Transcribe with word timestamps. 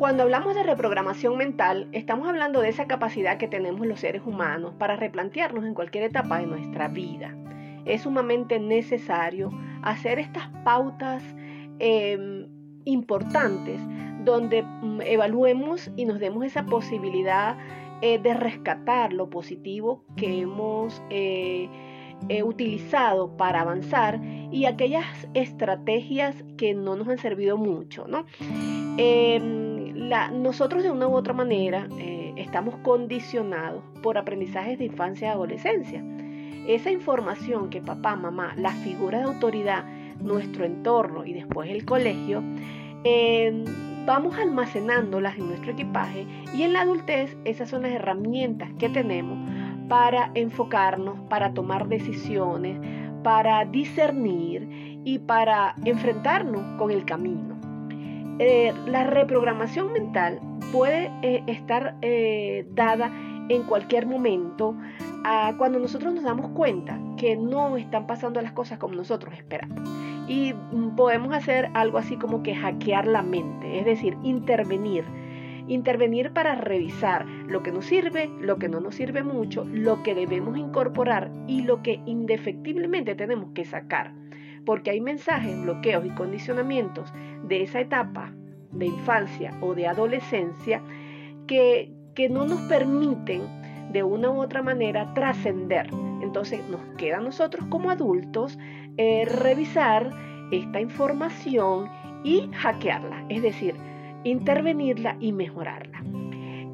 Cuando 0.00 0.22
hablamos 0.22 0.54
de 0.54 0.62
reprogramación 0.62 1.36
mental, 1.36 1.86
estamos 1.92 2.26
hablando 2.26 2.62
de 2.62 2.70
esa 2.70 2.86
capacidad 2.86 3.36
que 3.36 3.48
tenemos 3.48 3.86
los 3.86 4.00
seres 4.00 4.22
humanos 4.24 4.72
para 4.78 4.96
replantearnos 4.96 5.62
en 5.66 5.74
cualquier 5.74 6.04
etapa 6.04 6.38
de 6.38 6.46
nuestra 6.46 6.88
vida. 6.88 7.36
Es 7.84 8.00
sumamente 8.00 8.58
necesario 8.58 9.50
hacer 9.82 10.18
estas 10.18 10.48
pautas 10.64 11.22
em, 11.80 12.48
importantes 12.86 13.78
donde 14.24 14.62
mm, 14.62 15.02
evaluemos 15.02 15.90
y 15.96 16.06
nos 16.06 16.18
demos 16.18 16.46
esa 16.46 16.64
posibilidad 16.64 17.58
eh, 18.00 18.18
de 18.18 18.32
rescatar 18.32 19.12
lo 19.12 19.28
positivo 19.28 20.02
que 20.16 20.40
hemos 20.40 21.02
eh, 21.10 21.68
eh, 22.30 22.42
utilizado 22.42 23.36
para 23.36 23.60
avanzar 23.60 24.18
y 24.50 24.64
aquellas 24.64 25.28
estrategias 25.34 26.42
que 26.56 26.72
no 26.72 26.96
nos 26.96 27.06
han 27.06 27.18
servido 27.18 27.58
mucho. 27.58 28.06
¿no? 28.08 28.24
Em, 30.00 30.42
nosotros 30.42 30.82
de 30.82 30.90
una 30.90 31.06
u 31.06 31.14
otra 31.14 31.34
manera 31.34 31.86
eh, 31.98 32.32
estamos 32.36 32.74
condicionados 32.76 33.82
por 34.02 34.16
aprendizajes 34.16 34.78
de 34.78 34.86
infancia 34.86 35.28
y 35.28 35.30
adolescencia. 35.30 36.02
Esa 36.66 36.90
información 36.90 37.68
que 37.68 37.82
papá, 37.82 38.16
mamá, 38.16 38.54
la 38.56 38.70
figura 38.70 39.18
de 39.18 39.24
autoridad, 39.24 39.84
nuestro 40.20 40.64
entorno 40.64 41.26
y 41.26 41.34
después 41.34 41.70
el 41.70 41.84
colegio, 41.84 42.42
em, 43.04 43.64
vamos 44.06 44.38
almacenándolas 44.38 45.36
en 45.36 45.48
nuestro 45.48 45.72
equipaje 45.72 46.26
y 46.54 46.62
en 46.62 46.72
la 46.72 46.82
adultez 46.82 47.36
esas 47.44 47.68
son 47.68 47.82
las 47.82 47.92
herramientas 47.92 48.70
que 48.78 48.88
tenemos 48.88 49.38
para 49.88 50.30
enfocarnos, 50.34 51.20
para 51.28 51.52
tomar 51.52 51.88
decisiones, 51.88 52.78
para 53.22 53.66
discernir 53.66 55.02
y 55.04 55.18
para 55.18 55.74
enfrentarnos 55.84 56.62
con 56.78 56.90
el 56.90 57.04
camino. 57.04 57.49
Eh, 58.42 58.72
la 58.86 59.04
reprogramación 59.04 59.92
mental 59.92 60.40
puede 60.72 61.12
eh, 61.20 61.42
estar 61.46 61.96
eh, 62.00 62.66
dada 62.70 63.12
en 63.50 63.64
cualquier 63.64 64.06
momento 64.06 64.74
cuando 65.58 65.78
nosotros 65.78 66.14
nos 66.14 66.24
damos 66.24 66.48
cuenta 66.52 66.98
que 67.18 67.36
no 67.36 67.76
están 67.76 68.06
pasando 68.06 68.40
las 68.40 68.52
cosas 68.52 68.78
como 68.78 68.94
nosotros 68.94 69.34
esperamos. 69.34 69.86
Y 70.26 70.54
podemos 70.96 71.34
hacer 71.34 71.68
algo 71.74 71.98
así 71.98 72.16
como 72.16 72.42
que 72.42 72.54
hackear 72.54 73.06
la 73.06 73.20
mente, 73.20 73.80
es 73.80 73.84
decir, 73.84 74.16
intervenir. 74.22 75.04
Intervenir 75.68 76.32
para 76.32 76.54
revisar 76.54 77.26
lo 77.26 77.62
que 77.62 77.70
nos 77.70 77.84
sirve, 77.84 78.30
lo 78.40 78.56
que 78.56 78.70
no 78.70 78.80
nos 78.80 78.94
sirve 78.94 79.22
mucho, 79.22 79.64
lo 79.64 80.02
que 80.02 80.14
debemos 80.14 80.56
incorporar 80.56 81.30
y 81.46 81.62
lo 81.62 81.82
que 81.82 82.00
indefectiblemente 82.06 83.14
tenemos 83.14 83.50
que 83.52 83.66
sacar 83.66 84.14
porque 84.64 84.90
hay 84.90 85.00
mensajes, 85.00 85.60
bloqueos 85.62 86.04
y 86.04 86.10
condicionamientos 86.10 87.12
de 87.50 87.64
esa 87.64 87.80
etapa 87.80 88.32
de 88.72 88.86
infancia 88.86 89.52
o 89.60 89.74
de 89.74 89.86
adolescencia 89.86 90.80
que, 91.46 91.92
no 92.30 92.44
nos 92.44 92.60
permiten 92.68 93.40
de 93.92 94.02
una 94.02 94.30
u 94.30 94.42
otra 94.42 94.62
manera 94.62 95.14
trascender. 95.14 95.88
Entonces 96.22 96.60
nos 96.68 96.80
queda 96.98 97.16
a 97.16 97.20
nosotros 97.22 97.64
como 97.70 97.90
adultos 97.90 98.58
eh, 98.98 99.24
revisar 99.24 100.10
esta 100.52 100.82
información 100.82 101.88
y 102.22 102.50
hackearla, 102.52 103.24
es 103.30 103.40
decir, 103.40 103.74
intervenirla 104.24 105.16
y 105.18 105.32
mejorarla. 105.32 106.02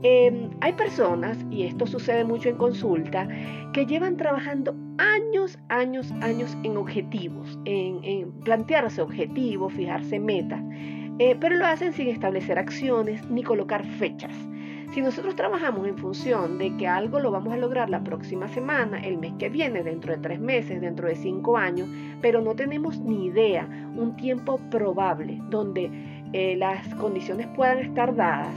Em, 0.03 0.51
hay 0.61 0.75
personas, 0.75 1.39
y 1.51 1.65
esto 1.65 1.87
sucede 1.87 2.25
mucho 2.25 2.49
en 2.49 2.57
consulta, 2.57 3.29
que 3.73 3.87
llevan 3.87 4.17
trabajando 4.17 4.75
años, 4.99 5.59
años, 5.69 6.13
años 6.21 6.57
en 6.65 6.77
objetivos, 6.77 7.59
en, 7.65 8.33
plantearse 8.43 9.01
objetivos, 9.01 9.73
fijarse 9.73 10.19
metas, 10.19 10.63
eh, 11.19 11.37
pero 11.41 11.57
lo 11.57 11.67
hacen 11.67 11.93
sin 11.93 12.09
establecer 12.09 12.59
acciones 12.59 13.29
ni 13.31 13.43
colocar 13.43 13.87
fechas. 13.87 14.35
Si 14.93 15.03
nosotros 15.03 15.35
trabajamos 15.35 15.87
en 15.89 15.99
función 15.99 16.59
de 16.59 16.77
que 16.77 16.87
algo 16.87 17.19
lo 17.19 17.31
vamos 17.31 17.53
a 17.53 17.57
lograr 17.57 17.91
la 17.91 18.05
próxima 18.05 18.49
semana, 18.49 19.01
el 19.01 19.19
mes 19.19 19.33
que 19.39 19.49
viene, 19.49 19.83
dentro 19.83 20.15
de 20.15 20.21
tres 20.21 20.41
meses, 20.41 20.81
dentro 20.81 21.09
de 21.09 21.17
cinco 21.17 21.57
años, 21.57 21.89
pero 22.23 22.41
no 22.41 22.55
tenemos 22.55 23.01
ni 23.01 23.27
idea, 23.27 23.69
un 23.97 24.17
tiempo 24.17 24.59
probable 24.71 25.41
donde 25.51 25.91
eh, 26.33 26.57
las 26.57 26.95
condiciones 26.95 27.47
puedan 27.49 27.79
estar 27.79 28.15
dadas 28.15 28.55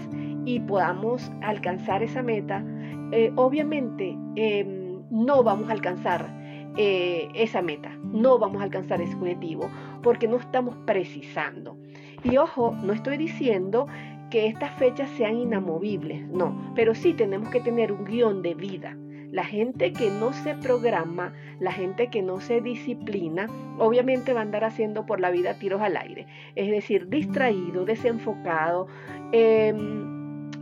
y 0.50 0.60
podamos 0.62 1.32
alcanzar 1.44 2.02
esa 2.02 2.24
meta, 2.24 2.66
eh, 3.12 3.32
obviamente 3.36 4.18
em, 4.36 5.00
no 5.12 5.44
vamos 5.44 5.70
a 5.70 5.74
alcanzar 5.74 6.28
eh, 6.76 7.30
esa 7.36 7.62
meta, 7.62 7.96
no 8.02 8.40
vamos 8.40 8.60
a 8.60 8.64
alcanzar 8.64 9.00
ese 9.00 9.14
objetivo 9.16 9.70
porque 10.02 10.28
no 10.28 10.38
estamos 10.38 10.76
precisando. 10.88 11.78
Y 12.24 12.38
ojo, 12.38 12.76
no 12.84 12.94
estoy 12.94 13.18
diciendo 13.18 13.86
que 14.32 14.48
estas 14.48 14.74
fechas 14.74 15.08
sean 15.18 15.38
inamovibles, 15.38 16.28
no, 16.30 16.74
pero 16.74 16.96
sí 16.96 17.14
tenemos 17.14 17.50
que 17.50 17.62
tener 17.62 17.92
un 17.92 18.06
guion 18.06 18.42
de 18.42 18.56
vida. 18.56 18.98
La 19.32 19.44
gente 19.44 19.94
que 19.94 20.10
no 20.10 20.34
se 20.34 20.56
programa, 20.56 21.34
la 21.60 21.72
gente 21.72 22.08
que 22.08 22.24
no 22.24 22.40
se 22.40 22.62
disciplina, 22.62 23.46
obviamente 23.78 24.34
va 24.34 24.40
a 24.40 24.44
andar 24.44 24.64
haciendo 24.64 25.06
por 25.06 25.20
la 25.20 25.30
vida 25.30 25.60
tiros 25.60 25.84
al 25.84 25.96
aire. 25.96 26.26
Es 26.56 26.72
decir, 26.72 27.08
distraído, 27.08 27.86
desenfocado. 27.86 28.88
Em, 29.32 30.19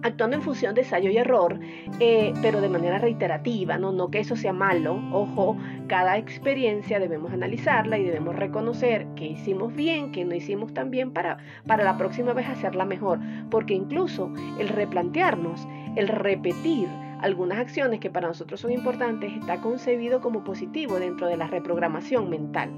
actuando 0.07 0.37
en 0.37 0.43
función 0.43 0.75
de 0.75 0.81
ensayo 0.81 1.09
y 1.09 1.17
error, 1.17 1.59
eh, 1.99 2.33
pero 2.41 2.61
de 2.61 2.69
manera 2.69 2.97
reiterativa, 2.97 3.77
¿no? 3.77 3.91
no 3.91 4.09
que 4.09 4.19
eso 4.19 4.35
sea 4.35 4.53
malo, 4.53 5.01
ojo, 5.11 5.57
cada 5.87 6.17
experiencia 6.17 6.99
debemos 6.99 7.31
analizarla 7.31 7.97
y 7.97 8.03
debemos 8.03 8.35
reconocer 8.35 9.07
que 9.15 9.25
hicimos 9.25 9.73
bien, 9.75 10.11
que 10.11 10.25
no 10.25 10.35
hicimos 10.35 10.73
tan 10.73 10.91
bien 10.91 11.11
para, 11.11 11.37
para 11.65 11.83
la 11.83 11.97
próxima 11.97 12.33
vez 12.33 12.47
hacerla 12.47 12.85
mejor, 12.85 13.19
porque 13.49 13.73
incluso 13.73 14.31
el 14.59 14.69
replantearnos, 14.69 15.67
el 15.95 16.07
repetir, 16.07 16.87
algunas 17.21 17.57
acciones 17.57 17.99
que 17.99 18.09
para 18.09 18.27
nosotros 18.27 18.59
son 18.59 18.71
importantes 18.71 19.33
está 19.33 19.59
concebido 19.61 20.21
como 20.21 20.43
positivo 20.43 20.99
dentro 20.99 21.27
de 21.27 21.37
la 21.37 21.47
reprogramación 21.47 22.29
mental, 22.29 22.71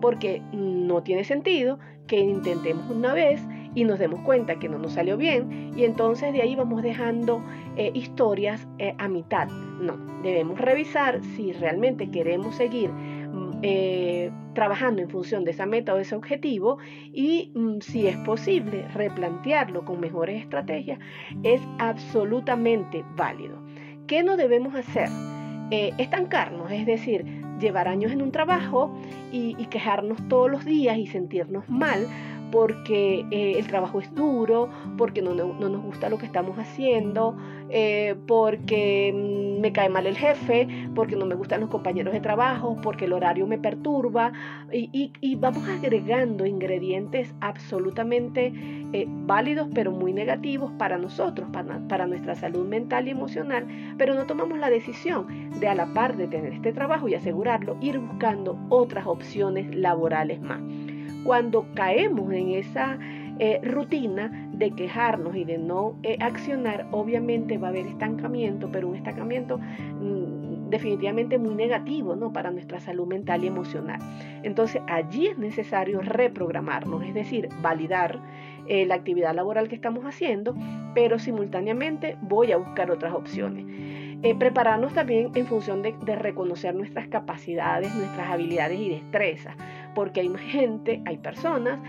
porque 0.00 0.42
no 0.52 1.02
tiene 1.02 1.24
sentido 1.24 1.78
que 2.06 2.18
intentemos 2.18 2.90
una 2.90 3.14
vez 3.14 3.40
y 3.76 3.84
nos 3.84 4.00
demos 4.00 4.20
cuenta 4.20 4.58
que 4.58 4.68
no 4.68 4.78
nos 4.78 4.94
salió 4.94 5.16
bien 5.16 5.70
y 5.76 5.84
entonces 5.84 6.32
de 6.32 6.42
ahí 6.42 6.56
vamos 6.56 6.82
dejando 6.82 7.44
eh, 7.76 7.92
historias 7.94 8.66
eh, 8.78 8.94
a 8.98 9.06
mitad. 9.06 9.48
No, 9.48 9.96
debemos 10.22 10.58
revisar 10.58 11.22
si 11.36 11.52
realmente 11.52 12.10
queremos 12.10 12.56
seguir 12.56 12.90
mm, 12.90 13.58
eh, 13.62 14.32
trabajando 14.54 15.02
en 15.02 15.10
función 15.10 15.44
de 15.44 15.50
esa 15.50 15.66
meta 15.66 15.92
o 15.92 15.96
de 15.96 16.02
ese 16.02 16.16
objetivo 16.16 16.78
y 17.12 17.52
mm, 17.54 17.80
si 17.80 18.06
es 18.06 18.16
posible 18.18 18.88
replantearlo 18.94 19.84
con 19.84 20.00
mejores 20.00 20.40
estrategias, 20.40 20.98
es 21.42 21.60
absolutamente 21.78 23.04
válido. 23.14 23.58
¿Qué 24.08 24.24
no 24.24 24.36
debemos 24.36 24.74
hacer? 24.74 25.08
estancarnos, 25.68 26.70
es 26.70 26.86
decir, 26.86 27.24
llevar 27.58 27.88
años 27.88 28.12
en 28.12 28.22
un 28.22 28.30
trabajo 28.30 28.96
y, 29.32 29.56
y 29.58 29.66
quejarnos 29.66 30.16
todos 30.28 30.48
los 30.48 30.64
días 30.64 30.96
y 30.96 31.08
sentirnos 31.08 31.68
mal 31.68 32.06
porque 32.50 33.26
eh, 33.30 33.58
el 33.58 33.66
trabajo 33.66 34.00
es 34.00 34.14
duro, 34.14 34.68
porque 34.96 35.22
no, 35.22 35.34
nos 35.34 35.82
gusta 35.82 36.08
lo 36.08 36.18
que 36.18 36.26
estamos 36.26 36.58
haciendo, 36.58 37.36
eh, 37.68 38.14
porque 38.26 39.12
mm, 39.12 39.60
me 39.60 39.72
cae 39.72 39.88
mal 39.88 40.06
el 40.06 40.16
jefe, 40.16 40.68
porque 40.94 41.16
no 41.16 41.26
me 41.26 41.34
gustan 41.34 41.60
los 41.60 41.70
compañeros 41.70 42.12
de 42.12 42.20
trabajo, 42.20 42.76
porque 42.82 43.06
el 43.06 43.12
horario 43.12 43.46
me 43.46 43.58
perturba 43.58 44.32
y, 44.72 45.36
vamos 45.36 45.68
agregando 45.68 46.46
ingredientes 46.46 47.34
absolutamente 47.40 48.52
eh, 48.92 49.06
válidos 49.08 49.68
pero 49.74 49.92
muy 49.92 50.12
negativos 50.12 50.72
para 50.78 50.96
nosotros, 50.96 51.48
para, 51.52 51.78
para 51.88 52.06
nuestra 52.06 52.34
salud 52.34 52.66
mental 52.66 53.06
y 53.06 53.10
emocional, 53.10 53.66
pero 53.98 54.14
no 54.14 54.24
tomamos 54.24 54.58
la 54.58 54.70
decisión 54.70 55.26
de 55.60 55.68
a 55.68 55.74
la 55.74 55.86
par 55.92 56.16
de 56.16 56.26
tener 56.26 56.52
este 56.52 56.72
trabajo 56.72 57.08
y 57.08 57.14
asegurarlo, 57.14 57.76
ir 57.80 57.98
buscando 57.98 58.58
otras 58.68 59.06
opciones 59.06 59.74
laborales 59.74 60.40
más. 60.40 60.60
Cuando 61.26 61.66
caemos 61.74 62.32
en 62.32 62.50
esa 62.50 63.00
eh, 63.40 63.60
rutina 63.64 64.48
de 64.52 64.70
quejarnos 64.70 65.34
y 65.34 65.44
de 65.44 65.58
no 65.58 65.98
eh, 66.04 66.16
accionar, 66.20 66.86
obviamente 66.92 67.58
va 67.58 67.66
a 67.66 67.70
haber 67.70 67.88
estancamiento, 67.88 68.70
pero 68.70 68.86
un 68.86 68.94
estancamiento 68.94 69.58
mm, 69.58 70.70
definitivamente 70.70 71.36
muy 71.36 71.56
negativo 71.56 72.14
¿no? 72.14 72.32
para 72.32 72.52
nuestra 72.52 72.78
salud 72.78 73.08
mental 73.08 73.42
y 73.42 73.48
emocional. 73.48 73.98
Entonces 74.44 74.80
allí 74.86 75.26
es 75.26 75.36
necesario 75.36 76.00
reprogramarnos, 76.00 77.02
es 77.02 77.12
decir, 77.12 77.48
validar 77.60 78.20
eh, 78.68 78.86
la 78.86 78.94
actividad 78.94 79.34
laboral 79.34 79.66
que 79.66 79.74
estamos 79.74 80.04
haciendo, 80.04 80.54
pero 80.94 81.18
simultáneamente 81.18 82.16
voy 82.22 82.52
a 82.52 82.56
buscar 82.56 82.92
otras 82.92 83.12
opciones. 83.12 83.66
prepararnos 84.38 84.92
también 84.94 85.32
en 85.34 85.46
función 85.46 85.82
de, 85.82 85.94
de 86.04 86.14
reconocer 86.14 86.74
nuestras 86.74 87.08
capacidades, 87.08 87.92
nuestras 87.96 88.30
habilidades 88.30 88.78
y 88.78 88.88
destrezas 88.90 89.56
porque 89.96 90.20
hay 90.20 90.30
gente, 90.36 91.00
hay 91.06 91.16
personas 91.16 91.80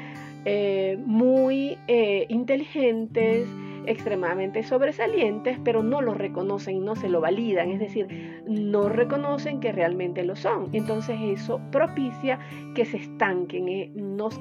eh, 0.45 0.97
muy 1.05 1.77
eh, 1.87 2.25
inteligentes, 2.29 3.49
extremadamente 3.85 4.63
sobresalientes, 4.63 5.59
pero 5.61 5.83
no 5.83 6.01
lo 6.01 6.13
reconocen 6.13 6.85
no 6.85 6.95
se 6.95 7.09
lo 7.09 7.19
validan, 7.19 7.69
es 7.69 7.79
decir, 7.81 8.41
no 8.47 8.87
reconocen 8.87 9.59
que 9.59 9.73
realmente 9.73 10.23
lo 10.23 10.37
son. 10.37 10.69
Entonces 10.71 11.17
eso 11.21 11.59
propicia 11.69 12.39
que 12.75 12.85
se 12.85 12.95
estanquen, 12.95 13.67
eh, 13.67 13.91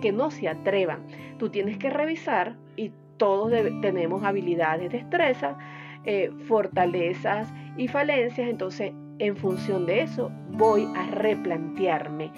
que 0.00 0.12
no 0.12 0.30
se 0.30 0.48
atrevan. 0.48 1.00
Tú 1.36 1.48
tienes 1.48 1.76
que 1.76 1.90
revisar 1.90 2.54
y 2.76 2.92
todos 3.16 3.50
tenemos 3.82 4.22
habilidades, 4.22 4.92
destrezas, 4.92 5.56
fortalezas 6.46 7.52
y 7.76 7.88
falencias, 7.88 8.48
entonces 8.48 8.92
en 9.18 9.36
función 9.36 9.86
de 9.86 10.02
eso 10.02 10.30
voy 10.52 10.86
a 10.94 11.10
replantearme 11.10 12.30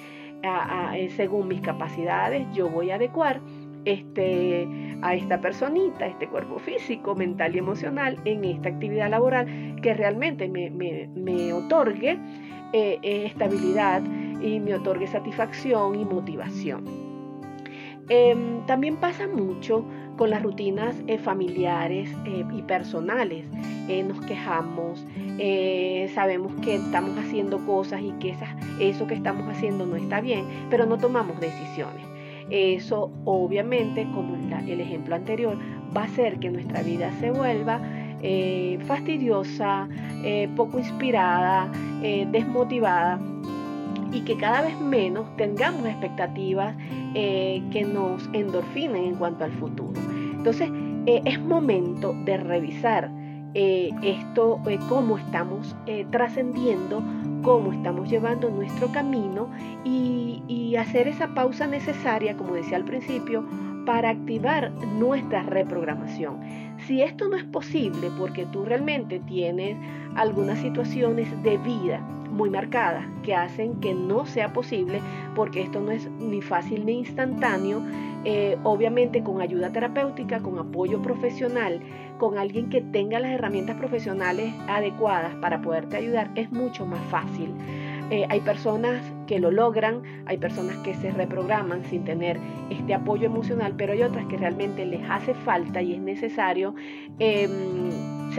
eh, 0.43 1.11
según 1.17 1.49
mis 1.49 1.61
capacidades, 1.61 2.47
yo 2.53 2.69
voy 2.69 2.91
a 2.91 2.97
adecuar 2.97 3.41
este, 3.85 4.69
a 5.03 5.15
esta 5.15 5.41
personita, 5.41 6.07
este 6.07 6.29
cuerpo 6.29 6.59
físico, 6.59 7.15
mental 7.15 7.55
y 7.55 7.59
emocional 7.59 8.19
en 8.25 8.45
esta 8.45 8.69
actividad 8.69 9.11
laboral 9.11 9.77
que 9.83 9.95
realmente 9.95 10.49
me, 10.49 11.53
otorgue 11.53 12.19
eh, 12.73 12.99
estabilidad 13.03 14.03
y 14.43 14.61
me 14.61 14.75
otorgue 14.75 15.07
satisfacción 15.07 15.99
y 15.99 16.05
motivación. 16.05 16.85
Em, 18.09 18.65
también 18.67 18.97
pasa 18.97 19.29
mucho 19.29 19.85
con 20.19 20.31
las 20.31 20.43
rutinas 20.43 20.97
eh, 21.07 21.17
familiares 21.17 22.11
eh, 22.27 22.45
y 22.53 22.63
personales. 22.63 23.47
Eh, 23.89 24.03
nos 24.03 24.21
quejamos, 24.27 25.07
sabemos 26.15 26.53
que 26.63 26.75
estamos 26.75 27.17
haciendo 27.17 27.65
cosas 27.65 28.03
y 28.03 28.11
que 28.19 28.35
eso 28.81 29.07
que 29.07 29.15
estamos 29.15 29.49
haciendo 29.49 29.87
no 29.87 29.97
está 29.97 30.21
bien, 30.21 30.45
pero 30.69 30.85
no 30.85 30.99
tomamos 30.99 31.41
decisiones. 31.41 32.05
Eso 32.51 33.13
obviamente, 33.25 34.07
como 34.15 34.35
el 34.35 34.81
ejemplo 34.81 35.15
anterior, 35.15 35.57
va 35.97 36.03
a 36.03 36.05
hacer 36.05 36.39
que 36.39 36.51
nuestra 36.51 36.83
vida 36.83 37.11
se 37.21 37.31
vuelva 37.31 37.81
fastidiosa, 38.87 39.89
poco 40.57 40.79
inspirada, 40.79 41.71
desmotivada 42.31 43.21
y 44.13 44.23
que 44.23 44.37
cada 44.37 44.63
vez 44.63 44.79
menos 44.81 45.25
tengamos 45.37 45.87
expectativas 45.87 46.75
que 47.15 47.87
nos 47.91 48.29
endorfinen 48.33 49.05
en 49.05 49.15
cuanto 49.15 49.45
al 49.45 49.53
futuro. 49.53 50.08
Entonces, 50.39 50.71
eh, 51.07 51.21
es 51.25 51.41
momento 51.41 52.15
de 52.25 52.39
revisar 52.39 53.11
eh, 53.55 53.91
esto, 54.03 54.61
cómo 54.89 55.19
estamos 55.19 55.75
trascendiendo, 56.11 57.03
cómo 57.43 57.73
estamos 57.73 58.09
llevando 58.09 58.51
nuestro 58.51 58.89
camino 58.93 59.49
y 59.85 60.77
hacer 60.77 61.09
esa 61.09 61.29
pausa 61.35 61.67
necesaria, 61.67 62.37
como 62.37 62.55
decía 62.55 62.77
al 62.77 62.85
principio, 62.85 63.45
para 63.89 64.11
activar 64.11 64.71
nuestra 64.99 65.45
reprogramación. 65.45 66.41
Si 66.87 67.01
esto 67.01 67.27
no 67.27 67.37
es 67.37 67.45
posible 67.45 68.11
porque 68.19 68.45
tú 68.53 68.67
realmente 68.67 69.19
tienes 69.21 69.79
algunas 70.15 70.59
situaciones 70.59 71.27
de 71.43 71.57
vida 71.57 72.07
muy 72.39 72.49
marcadas 72.49 73.05
que 73.23 73.35
hacen 73.35 73.81
que 73.81 73.93
no 73.93 74.25
sea 74.25 74.53
posible 74.53 75.01
porque 75.35 75.61
esto 75.61 75.81
no 75.81 75.91
es 75.91 76.09
ni 76.13 76.41
fácil 76.41 76.87
ni 76.87 77.01
instantáneo. 77.01 77.83
Eh, 78.25 78.57
obviamente 78.65 79.23
con 79.23 79.41
ayuda 79.41 79.71
terapéutica, 79.71 80.41
con 80.41 80.59
apoyo 80.59 81.01
profesional, 81.03 81.81
con 82.19 82.39
alguien 82.39 82.69
que 82.69 82.81
tenga 82.81 83.21
las 83.21 83.33
herramientas 83.33 83.77
profesionales 83.77 84.53
adecuadas 84.69 85.35
para 85.37 85.63
poderte 85.63 85.97
ayudar, 85.97 86.31
es 86.35 86.51
mucho 86.51 86.87
más 86.87 87.01
fácil. 87.11 87.55
Eh, 88.11 88.27
hay 88.31 88.41
personas 88.41 89.03
que 89.27 89.39
lo 89.39 89.51
logran, 89.51 90.03
hay 90.27 90.39
personas 90.39 90.77
que 90.79 90.95
se 90.95 91.11
reprograman 91.11 91.85
sin 91.85 92.05
tener 92.05 92.39
este 92.71 92.95
apoyo 92.95 93.27
emocional, 93.27 93.75
pero 93.77 93.93
hay 93.93 94.03
otras 94.03 94.25
que 94.27 94.39
realmente 94.39 94.87
les 94.87 95.03
hace 95.11 95.35
falta 95.35 95.83
y 95.83 95.93
es 95.95 96.01
necesario 96.01 96.75
em, 97.19 97.88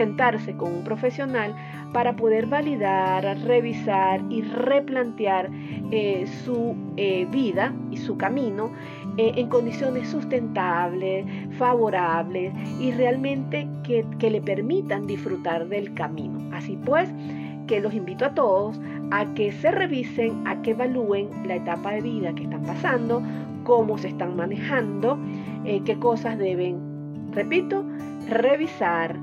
sentarse 0.00 0.56
con 0.56 0.72
un 0.72 0.82
profesional 0.82 1.54
para 1.92 2.16
poder 2.16 2.46
validar, 2.46 3.22
revisar 3.40 4.22
y 4.30 4.40
replantear 4.40 5.50
eh, 5.90 6.26
su 6.42 6.74
eh, 6.96 7.26
vida 7.30 7.74
y 7.90 7.98
su 7.98 8.16
camino 8.16 8.70
en 9.18 9.48
condiciones 9.48 10.08
sustentables, 10.08 11.26
favorables 11.58 12.54
y 12.80 12.92
realmente 12.92 13.68
que, 13.82 14.30
le 14.30 14.40
permitan 14.40 15.06
disfrutar 15.06 15.68
del 15.68 15.92
camino. 15.92 16.38
Así 16.54 16.78
pues, 16.82 17.12
que 17.66 17.80
los 17.80 17.92
invito 17.92 18.24
a 18.24 18.34
todos 18.34 18.80
a 19.10 19.26
que 19.34 19.52
se 19.52 19.70
revisen, 19.70 20.46
a 20.46 20.62
que 20.62 20.70
evalúen 20.70 21.28
la 21.46 21.56
etapa 21.56 21.92
de 21.92 22.00
vida 22.00 22.34
que 22.34 22.44
están 22.44 22.62
pasando, 22.62 23.22
cómo 23.64 23.98
se 23.98 24.08
están 24.08 24.36
manejando, 24.36 25.18
eh, 25.66 25.82
qué 25.84 25.98
cosas 25.98 26.38
deben, 26.38 26.78
repito, 27.32 27.84
revisar, 28.28 29.18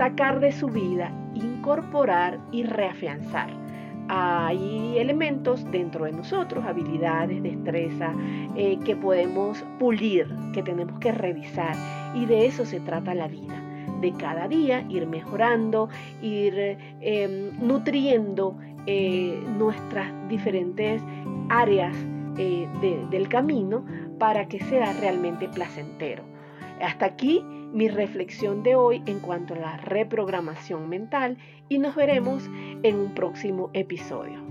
sacar 0.00 0.40
de 0.40 0.50
su 0.50 0.68
vida, 0.68 1.12
incorporar 1.34 2.40
y 2.52 2.62
reafianzar. 2.62 3.50
Hay 4.08 4.96
elementos 4.96 5.70
dentro 5.70 6.06
de 6.06 6.12
nosotros, 6.12 6.64
habilidades, 6.64 7.42
destreza, 7.42 8.14
eh, 8.56 8.78
que 8.82 8.96
podemos 8.96 9.62
pulir, 9.78 10.26
que 10.54 10.62
tenemos 10.62 10.98
que 11.00 11.12
revisar. 11.12 11.76
Y 12.14 12.24
de 12.24 12.46
eso 12.46 12.64
se 12.64 12.80
trata 12.80 13.14
la 13.14 13.28
vida 13.28 13.62
de 14.00 14.10
cada 14.12 14.48
día, 14.48 14.86
ir 14.88 15.06
mejorando, 15.06 15.90
ir 16.22 16.78
em, 17.02 17.50
nutriendo 17.60 18.56
eh, 18.86 19.38
nuestras 19.58 20.10
diferentes 20.30 21.02
áreas 21.50 21.94
eh, 22.38 22.66
del 23.10 23.28
camino 23.28 23.84
para 24.18 24.48
que 24.48 24.60
sea 24.60 24.94
realmente 24.94 25.46
placentero. 25.50 26.24
Hasta 26.80 27.04
aquí 27.04 27.44
mi 27.72 27.88
reflexión 27.88 28.62
de 28.62 28.74
hoy 28.74 29.02
en 29.06 29.20
cuanto 29.20 29.54
a 29.54 29.58
la 29.58 29.76
reprogramación 29.76 30.88
mental 30.88 31.38
y 31.68 31.78
nos 31.78 31.94
veremos 31.94 32.48
en 32.82 32.96
un 32.96 33.14
próximo 33.14 33.70
episodio. 33.72 34.49